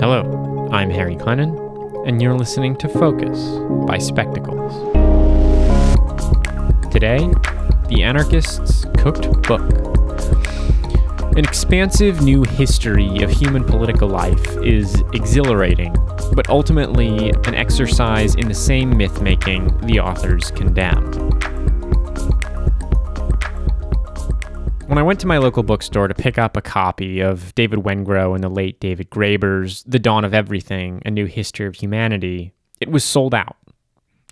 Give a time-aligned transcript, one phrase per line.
[0.00, 3.38] Hello, I'm Harry Glennon, and you're listening to Focus
[3.86, 4.72] by Spectacles.
[6.90, 7.18] Today,
[7.90, 9.60] The Anarchist's Cooked Book.
[11.36, 15.94] An expansive new history of human political life is exhilarating,
[16.32, 21.30] but ultimately an exercise in the same myth making the authors condemn.
[24.90, 28.34] When I went to my local bookstore to pick up a copy of David Wengrow
[28.34, 32.90] and the late David Graeber's The Dawn of Everything A New History of Humanity, it
[32.90, 33.56] was sold out.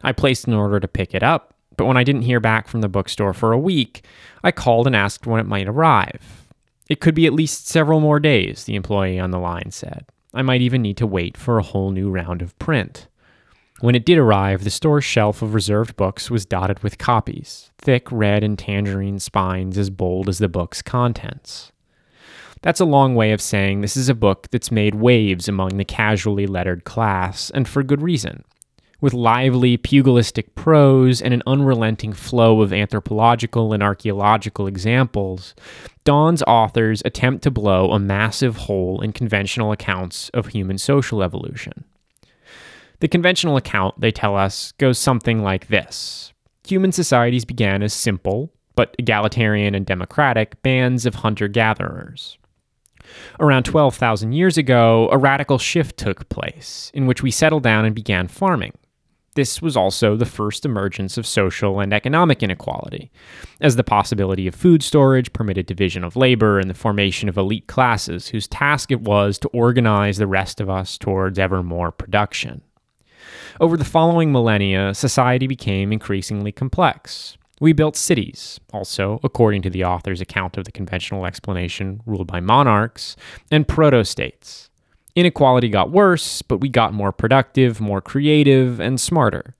[0.02, 2.80] I placed an order to pick it up, but when I didn't hear back from
[2.80, 4.04] the bookstore for a week,
[4.42, 6.48] I called and asked when it might arrive.
[6.88, 10.06] It could be at least several more days, the employee on the line said.
[10.34, 13.06] I might even need to wait for a whole new round of print.
[13.80, 18.10] When it did arrive, the store's shelf of reserved books was dotted with copies, thick
[18.10, 21.70] red and tangerine spines as bold as the book's contents.
[22.62, 25.84] That's a long way of saying this is a book that's made waves among the
[25.84, 28.42] casually lettered class, and for good reason.
[29.00, 35.54] With lively, pugilistic prose and an unrelenting flow of anthropological and archaeological examples,
[36.02, 41.84] Dawn's authors attempt to blow a massive hole in conventional accounts of human social evolution.
[43.00, 46.32] The conventional account, they tell us, goes something like this
[46.66, 52.38] Human societies began as simple, but egalitarian and democratic, bands of hunter gatherers.
[53.40, 57.94] Around 12,000 years ago, a radical shift took place in which we settled down and
[57.94, 58.72] began farming.
[59.34, 63.12] This was also the first emergence of social and economic inequality,
[63.60, 67.68] as the possibility of food storage permitted division of labor and the formation of elite
[67.68, 72.62] classes whose task it was to organize the rest of us towards ever more production.
[73.60, 77.36] Over the following millennia, society became increasingly complex.
[77.60, 82.40] We built cities, also, according to the author's account of the conventional explanation, ruled by
[82.40, 83.16] monarchs,
[83.50, 84.70] and proto states.
[85.16, 89.56] Inequality got worse, but we got more productive, more creative, and smarter.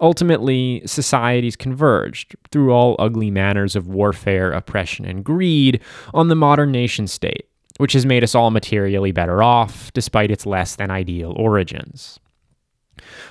[0.00, 5.80] Ultimately, societies converged, through all ugly manners of warfare, oppression, and greed,
[6.14, 7.46] on the modern nation state,
[7.76, 12.18] which has made us all materially better off, despite its less than ideal origins.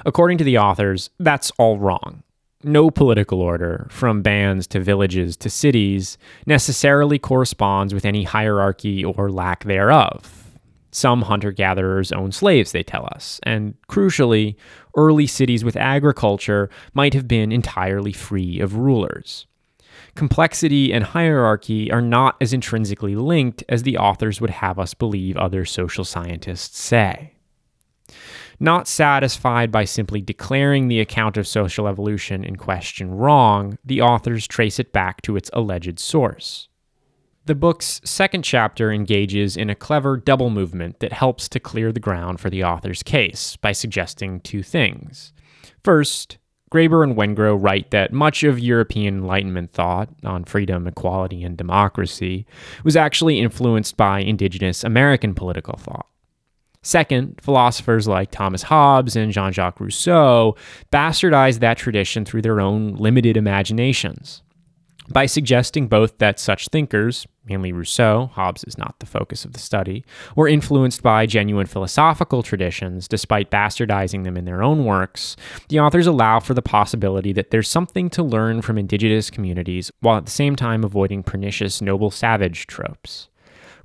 [0.06, 2.24] According to the authors, that's all wrong.
[2.64, 9.30] No political order, from bands to villages to cities, necessarily corresponds with any hierarchy or
[9.30, 10.44] lack thereof.
[10.92, 14.56] Some hunter gatherers own slaves, they tell us, and crucially,
[14.96, 19.46] early cities with agriculture might have been entirely free of rulers.
[20.16, 25.38] Complexity and hierarchy are not as intrinsically linked as the authors would have us believe
[25.38, 27.34] other social scientists say.
[28.60, 34.48] Not satisfied by simply declaring the account of social evolution in question wrong, the authors
[34.48, 36.68] trace it back to its alleged source.
[37.46, 42.00] The book's second chapter engages in a clever double movement that helps to clear the
[42.00, 45.34] ground for the author's case by suggesting two things.
[45.84, 51.56] First, Graeber and Wengrow write that much of European Enlightenment thought on freedom, equality, and
[51.56, 52.46] democracy
[52.84, 56.08] was actually influenced by indigenous American political thought.
[56.88, 60.56] Second, philosophers like Thomas Hobbes and Jean Jacques Rousseau
[60.90, 64.42] bastardized that tradition through their own limited imaginations.
[65.10, 69.60] By suggesting both that such thinkers, mainly Rousseau, Hobbes is not the focus of the
[69.60, 70.06] study,
[70.38, 75.36] were influenced by genuine philosophical traditions despite bastardizing them in their own works,
[75.68, 80.16] the authors allow for the possibility that there's something to learn from indigenous communities while
[80.16, 83.28] at the same time avoiding pernicious noble savage tropes.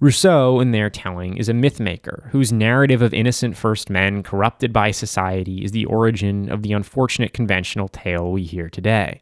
[0.03, 4.91] Rousseau, in their telling, is a mythmaker whose narrative of innocent first men corrupted by
[4.91, 9.21] society is the origin of the unfortunate conventional tale we hear today.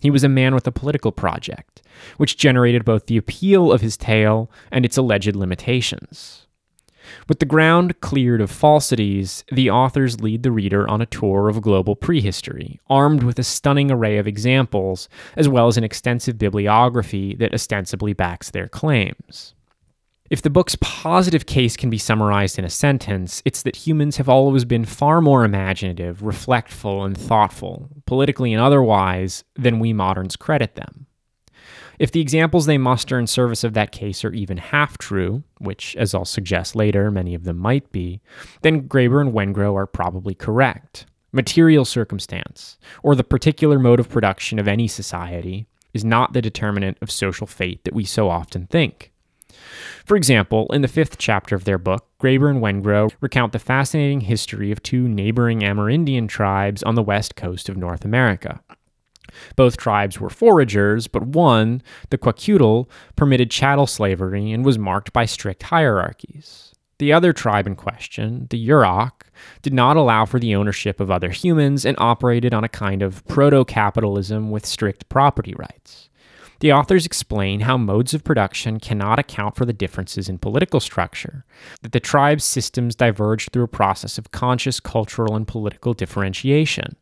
[0.00, 1.82] He was a man with a political project,
[2.16, 6.48] which generated both the appeal of his tale and its alleged limitations.
[7.28, 11.62] With the ground cleared of falsities, the authors lead the reader on a tour of
[11.62, 17.36] global prehistory, armed with a stunning array of examples, as well as an extensive bibliography
[17.36, 19.54] that ostensibly backs their claims.
[20.30, 24.28] If the book's positive case can be summarized in a sentence, it's that humans have
[24.28, 30.74] always been far more imaginative, reflectful, and thoughtful, politically and otherwise, than we moderns credit
[30.74, 31.06] them.
[31.98, 35.96] If the examples they muster in service of that case are even half true, which,
[35.96, 38.20] as I'll suggest later, many of them might be,
[38.60, 41.06] then Graeber and Wengrow are probably correct.
[41.32, 46.98] Material circumstance, or the particular mode of production of any society, is not the determinant
[47.00, 49.10] of social fate that we so often think.
[50.04, 54.22] For example, in the fifth chapter of their book, Graeber and Wengrow recount the fascinating
[54.22, 58.60] history of two neighboring Amerindian tribes on the west coast of North America.
[59.56, 65.26] Both tribes were foragers, but one, the Kwakiutl, permitted chattel slavery and was marked by
[65.26, 66.74] strict hierarchies.
[66.98, 69.22] The other tribe in question, the Yurok,
[69.62, 73.24] did not allow for the ownership of other humans and operated on a kind of
[73.28, 76.10] proto capitalism with strict property rights.
[76.60, 81.44] The authors explain how modes of production cannot account for the differences in political structure,
[81.82, 86.96] that the tribe's systems diverged through a process of conscious cultural and political differentiation.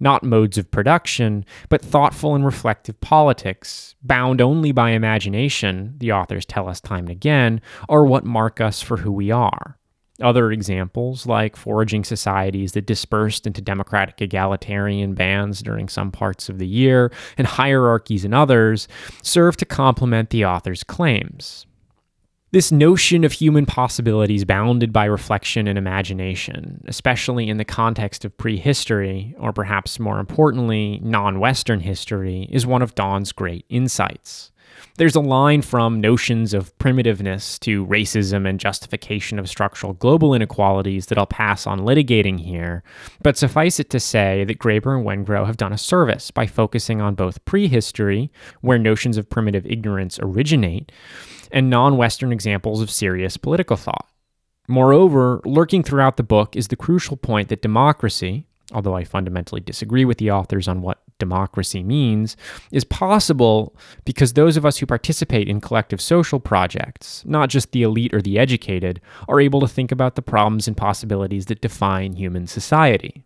[0.00, 6.46] Not modes of production, but thoughtful and reflective politics, bound only by imagination, the authors
[6.46, 9.77] tell us time and again, are what mark us for who we are.
[10.20, 16.58] Other examples, like foraging societies that dispersed into democratic egalitarian bands during some parts of
[16.58, 18.88] the year and hierarchies in others,
[19.22, 21.66] serve to complement the author's claims.
[22.50, 28.36] This notion of human possibilities bounded by reflection and imagination, especially in the context of
[28.38, 34.50] prehistory, or perhaps more importantly, non Western history, is one of Dawn's great insights.
[34.96, 41.06] There's a line from notions of primitiveness to racism and justification of structural global inequalities
[41.06, 42.82] that I'll pass on litigating here,
[43.22, 47.00] but suffice it to say that Graeber and Wengrow have done a service by focusing
[47.00, 50.90] on both prehistory, where notions of primitive ignorance originate,
[51.52, 54.08] and non Western examples of serious political thought.
[54.68, 60.04] Moreover, lurking throughout the book is the crucial point that democracy, although I fundamentally disagree
[60.04, 62.36] with the authors on what democracy means,
[62.70, 67.82] is possible because those of us who participate in collective social projects, not just the
[67.82, 72.14] elite or the educated, are able to think about the problems and possibilities that define
[72.14, 73.24] human society.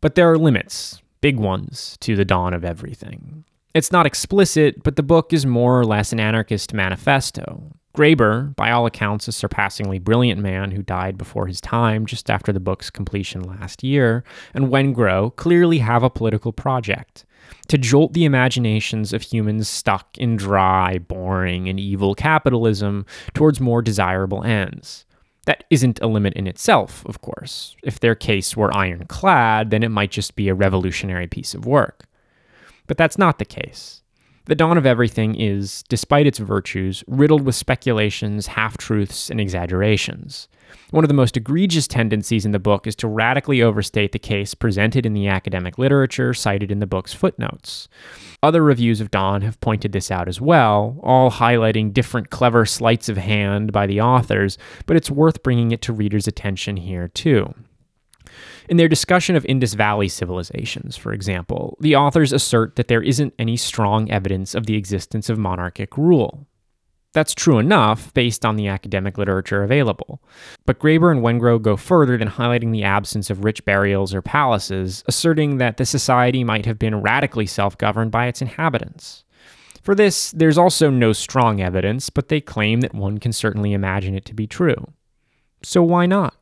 [0.00, 3.44] But there are limits, big ones, to the dawn of everything.
[3.74, 7.72] It's not explicit, but the book is more or less an anarchist manifesto.
[7.94, 12.52] Graeber, by all accounts, a surpassingly brilliant man who died before his time just after
[12.52, 17.24] the book's completion last year, and Wengrow clearly have a political project
[17.68, 23.80] to jolt the imaginations of humans stuck in dry, boring, and evil capitalism towards more
[23.80, 25.06] desirable ends.
[25.46, 27.76] That isn't a limit in itself, of course.
[27.82, 32.06] If their case were ironclad, then it might just be a revolutionary piece of work.
[32.86, 34.02] But that's not the case.
[34.46, 40.48] The Dawn of Everything is, despite its virtues, riddled with speculations, half truths, and exaggerations.
[40.90, 44.52] One of the most egregious tendencies in the book is to radically overstate the case
[44.52, 47.88] presented in the academic literature cited in the book's footnotes.
[48.42, 53.08] Other reviews of Dawn have pointed this out as well, all highlighting different clever sleights
[53.08, 57.54] of hand by the authors, but it's worth bringing it to readers' attention here too.
[58.68, 63.34] In their discussion of Indus Valley civilizations, for example, the authors assert that there isn't
[63.38, 66.46] any strong evidence of the existence of monarchic rule.
[67.12, 70.20] That's true enough based on the academic literature available.
[70.66, 75.04] But Graeber and Wengrow go further than highlighting the absence of rich burials or palaces,
[75.06, 79.24] asserting that the society might have been radically self governed by its inhabitants.
[79.80, 84.14] For this, there's also no strong evidence, but they claim that one can certainly imagine
[84.14, 84.92] it to be true.
[85.62, 86.34] So why not?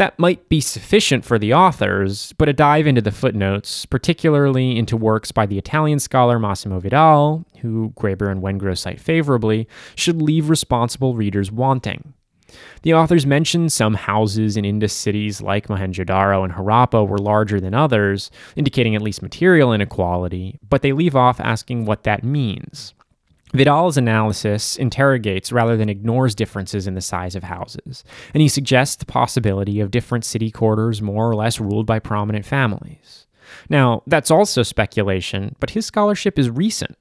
[0.00, 4.96] That might be sufficient for the authors, but a dive into the footnotes, particularly into
[4.96, 10.48] works by the Italian scholar Massimo Vidale, who Graeber and Wengrow cite favorably, should leave
[10.48, 12.14] responsible readers wanting.
[12.80, 17.74] The authors mention some houses in Indus cities like Mohenjo-Daro and Harappa were larger than
[17.74, 22.94] others, indicating at least material inequality, but they leave off asking what that means.
[23.52, 28.96] Vidale's analysis interrogates rather than ignores differences in the size of houses, and he suggests
[28.96, 33.26] the possibility of different city quarters more or less ruled by prominent families.
[33.68, 36.96] Now, that's also speculation, but his scholarship is recent.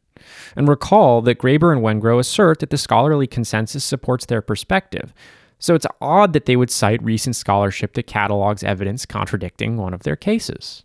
[0.56, 5.14] And recall that Graeber and Wengrow assert that the scholarly consensus supports their perspective,
[5.60, 10.04] so it's odd that they would cite recent scholarship that catalogs evidence contradicting one of
[10.04, 10.84] their cases.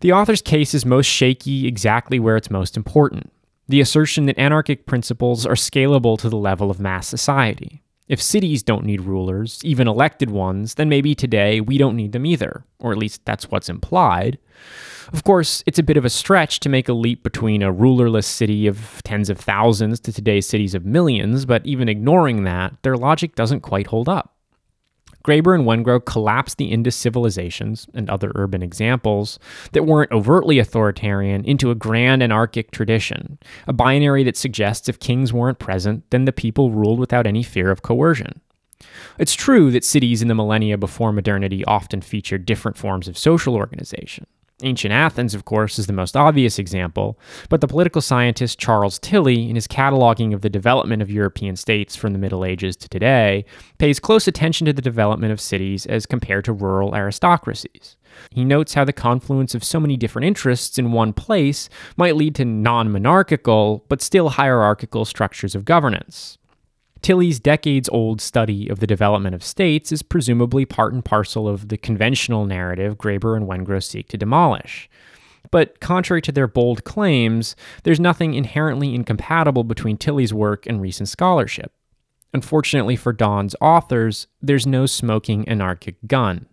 [0.00, 3.30] The author's case is most shaky exactly where it's most important
[3.68, 7.82] the assertion that anarchic principles are scalable to the level of mass society.
[8.08, 12.26] If cities don't need rulers, even elected ones, then maybe today we don't need them
[12.26, 14.38] either, or at least that's what's implied.
[15.12, 18.26] Of course, it's a bit of a stretch to make a leap between a rulerless
[18.26, 22.96] city of tens of thousands to today's cities of millions, but even ignoring that, their
[22.96, 24.31] logic doesn't quite hold up.
[25.22, 29.38] Graeber and Wengrow collapsed the Indus civilizations and other urban examples
[29.72, 35.32] that weren't overtly authoritarian into a grand anarchic tradition, a binary that suggests if kings
[35.32, 38.40] weren't present, then the people ruled without any fear of coercion.
[39.18, 43.54] It's true that cities in the millennia before modernity often featured different forms of social
[43.54, 44.26] organization.
[44.62, 49.48] Ancient Athens, of course, is the most obvious example, but the political scientist Charles Tilly,
[49.48, 53.44] in his cataloging of the development of European states from the Middle Ages to today,
[53.78, 57.96] pays close attention to the development of cities as compared to rural aristocracies.
[58.30, 62.34] He notes how the confluence of so many different interests in one place might lead
[62.36, 66.38] to non monarchical, but still hierarchical structures of governance.
[67.02, 71.68] Tilly's decades old study of the development of states is presumably part and parcel of
[71.68, 74.88] the conventional narrative Graeber and Wengrow seek to demolish.
[75.50, 81.08] But contrary to their bold claims, there's nothing inherently incompatible between Tilly's work and recent
[81.08, 81.72] scholarship.
[82.32, 86.46] Unfortunately for Dawn's authors, there's no smoking anarchic gun.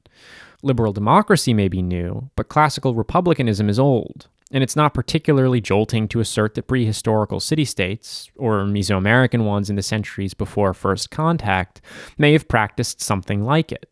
[0.63, 6.07] Liberal democracy may be new, but classical republicanism is old, and it's not particularly jolting
[6.07, 11.81] to assert that prehistorical city states, or Mesoamerican ones in the centuries before first contact,
[12.17, 13.89] may have practiced something like it.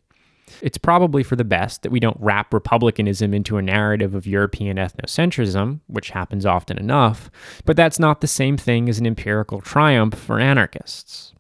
[0.62, 4.78] It's probably for the best that we don't wrap republicanism into a narrative of European
[4.78, 7.30] ethnocentrism, which happens often enough,
[7.66, 11.34] but that's not the same thing as an empirical triumph for anarchists.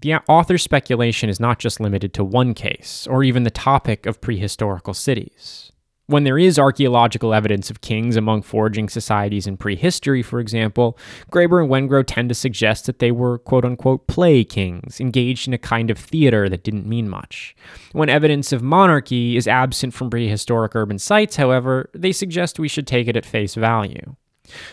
[0.00, 4.20] The author's speculation is not just limited to one case, or even the topic of
[4.20, 5.72] prehistorical cities.
[6.06, 10.98] When there is archaeological evidence of kings among foraging societies in prehistory, for example,
[11.30, 15.54] Graeber and Wengrow tend to suggest that they were quote unquote play kings, engaged in
[15.54, 17.56] a kind of theater that didn't mean much.
[17.92, 22.86] When evidence of monarchy is absent from prehistoric urban sites, however, they suggest we should
[22.86, 24.14] take it at face value.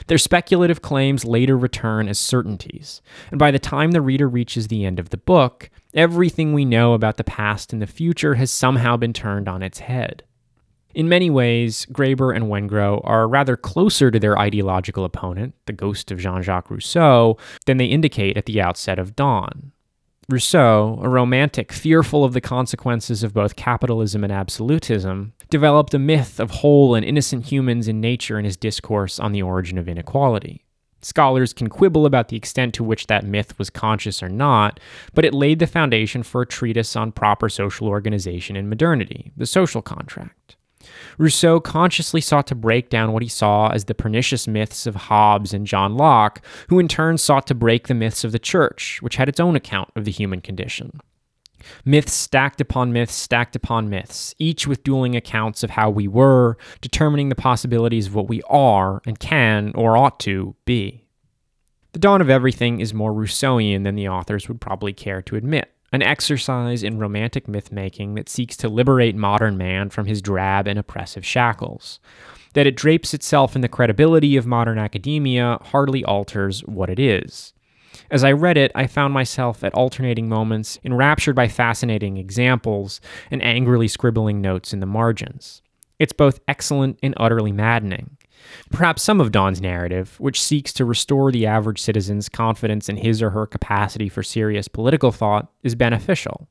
[0.07, 4.83] Their speculative claims later return as certainties, and by the time the reader reaches the
[4.83, 8.97] end of the book, everything we know about the past and the future has somehow
[8.97, 10.23] been turned on its head.
[10.93, 16.11] In many ways, Graeber and Wengrow are rather closer to their ideological opponent, the ghost
[16.11, 19.71] of Jean Jacques Rousseau, than they indicate at the outset of Dawn.
[20.29, 26.39] Rousseau, a romantic fearful of the consequences of both capitalism and absolutism, developed a myth
[26.39, 30.65] of whole and innocent humans in nature in his discourse on the origin of inequality.
[31.01, 34.79] Scholars can quibble about the extent to which that myth was conscious or not,
[35.13, 39.47] but it laid the foundation for a treatise on proper social organization in modernity, the
[39.47, 40.55] social contract.
[41.17, 45.53] Rousseau consciously sought to break down what he saw as the pernicious myths of Hobbes
[45.53, 49.15] and John Locke, who in turn sought to break the myths of the church, which
[49.15, 50.99] had its own account of the human condition.
[51.85, 56.57] Myths stacked upon myths, stacked upon myths, each with dueling accounts of how we were,
[56.81, 61.05] determining the possibilities of what we are and can or ought to be.
[61.93, 65.71] The Dawn of Everything is more Rousseauian than the authors would probably care to admit
[65.91, 70.67] an exercise in romantic myth making that seeks to liberate modern man from his drab
[70.67, 71.99] and oppressive shackles.
[72.53, 77.53] That it drapes itself in the credibility of modern academia hardly alters what it is.
[78.09, 83.43] As I read it, I found myself at alternating moments enraptured by fascinating examples and
[83.43, 85.61] angrily scribbling notes in the margins.
[85.99, 88.17] It's both excellent and utterly maddening.
[88.71, 93.21] Perhaps some of Dawn's narrative, which seeks to restore the average citizen's confidence in his
[93.21, 96.47] or her capacity for serious political thought, is beneficial.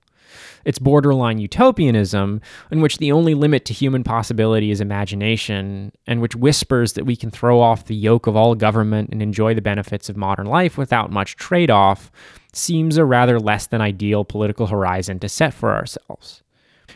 [0.64, 6.36] It's borderline utopianism, in which the only limit to human possibility is imagination, and which
[6.36, 10.08] whispers that we can throw off the yoke of all government and enjoy the benefits
[10.08, 12.10] of modern life without much trade off,
[12.52, 16.42] seems a rather less than ideal political horizon to set for ourselves.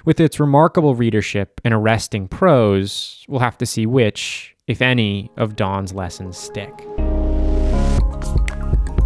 [0.05, 5.57] With its remarkable readership and arresting prose, we'll have to see which, if any, of
[5.57, 6.73] Dawn's lessons stick.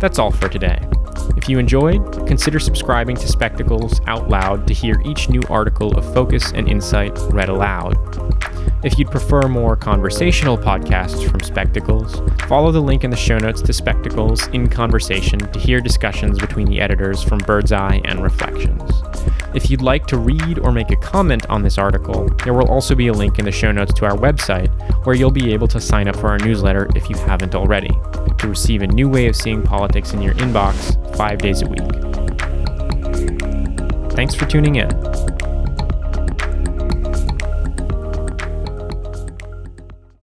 [0.00, 0.78] That's all for today.
[1.36, 6.14] If you enjoyed, consider subscribing to Spectacles Out Loud to hear each new article of
[6.14, 7.96] focus and insight read aloud.
[8.84, 13.60] If you'd prefer more conversational podcasts from Spectacles, follow the link in the show notes
[13.62, 18.92] to Spectacles in Conversation to hear discussions between the editors from Birdseye and Reflections.
[19.54, 22.94] If you'd like to read or make a comment on this article, there will also
[22.94, 24.68] be a link in the show notes to our website
[25.06, 27.90] where you'll be able to sign up for our newsletter if you haven't already,
[28.38, 31.78] to receive a new way of seeing politics in your inbox five days a week.
[34.12, 34.88] Thanks for tuning in.